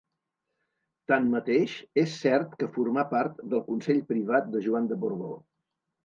Tanmateix, 1.11 1.75
és 2.03 2.15
cert 2.21 2.55
que 2.63 2.69
formà 2.77 3.03
part 3.11 3.43
del 3.51 3.61
consell 3.67 3.99
privat 4.13 4.49
de 4.55 4.63
Joan 4.69 4.89
de 4.93 4.99
Borbó. 5.05 5.29